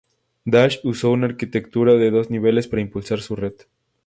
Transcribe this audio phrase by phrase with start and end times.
[0.45, 3.53] Dash usa una arquitectura de dos niveles para impulsar su red.